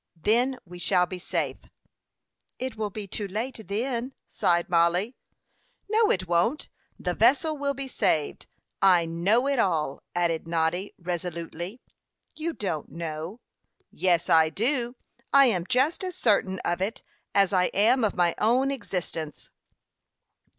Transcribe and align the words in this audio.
Then 0.19 0.57
we 0.65 0.79
shall 0.79 1.05
be 1.05 1.19
safe." 1.19 1.57
"It 2.57 2.75
will 2.75 2.89
be 2.89 3.05
too 3.05 3.27
late 3.27 3.61
then," 3.67 4.13
sighed 4.27 4.67
Mollie. 4.67 5.15
"No, 5.87 6.09
it 6.09 6.27
won't; 6.27 6.69
the 6.97 7.13
vessel 7.13 7.55
will 7.55 7.75
be 7.75 7.87
saved. 7.87 8.47
I 8.81 9.05
know 9.05 9.45
it 9.45 9.57
will," 9.57 10.01
added 10.15 10.47
Noddy, 10.47 10.95
resolutely. 10.97 11.81
"You 12.35 12.53
don't 12.53 12.89
know." 12.89 13.41
"Yes, 13.91 14.27
I 14.27 14.49
do; 14.49 14.95
I 15.31 15.45
am 15.45 15.67
just 15.69 16.03
as 16.03 16.15
certain 16.15 16.57
of 16.65 16.81
it 16.81 17.03
as 17.35 17.53
I 17.53 17.65
am 17.65 18.03
of 18.03 18.15
my 18.15 18.33
own 18.39 18.71
existence." 18.71 19.51